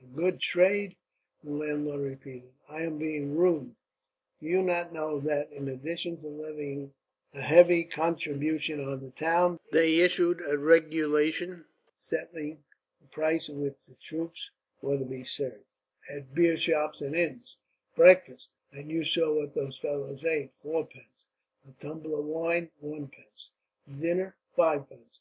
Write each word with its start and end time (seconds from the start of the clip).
"A 0.00 0.06
good 0.06 0.40
trade!" 0.40 0.96
the 1.44 1.50
landlord 1.50 2.00
repeated. 2.00 2.54
"I 2.66 2.80
am 2.84 2.96
being 2.96 3.36
ruined. 3.36 3.76
Do 4.40 4.46
you 4.46 4.62
not 4.62 4.90
know 4.94 5.20
that, 5.20 5.52
in 5.52 5.68
addition 5.68 6.18
to 6.22 6.28
levying 6.28 6.94
a 7.34 7.42
heavy 7.42 7.84
contribution 7.84 8.80
on 8.80 9.02
the 9.02 9.10
town, 9.10 9.60
they 9.70 9.98
issued 9.98 10.40
a 10.48 10.56
regulation 10.56 11.66
settling 11.94 12.64
the 13.02 13.08
prices 13.08 13.50
at 13.50 13.56
which 13.60 13.84
the 13.86 13.96
troops 13.96 14.48
were 14.80 14.96
to 14.96 15.04
be 15.04 15.24
served, 15.24 15.66
at 16.10 16.34
beer 16.34 16.56
shops 16.56 17.02
and 17.02 17.14
inns: 17.14 17.58
breakfast 17.94 18.52
and 18.72 18.90
you 18.90 19.04
saw 19.04 19.34
what 19.34 19.54
those 19.54 19.78
fellows 19.78 20.24
ate 20.24 20.54
4 20.62 20.86
pence; 20.86 21.28
a 21.68 21.72
tumbler 21.72 22.20
of 22.20 22.24
wine, 22.24 22.70
1 22.80 23.08
pence; 23.08 23.50
dinner, 24.00 24.36
5 24.56 24.88
pence. 24.88 25.20